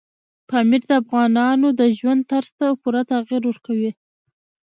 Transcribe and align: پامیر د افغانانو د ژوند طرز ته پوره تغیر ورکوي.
پامیر 0.49 0.81
د 0.89 0.91
افغانانو 1.01 1.67
د 1.79 1.81
ژوند 1.97 2.21
طرز 2.31 2.51
ته 2.59 2.65
پوره 2.81 3.01
تغیر 3.11 3.43
ورکوي. 3.47 3.91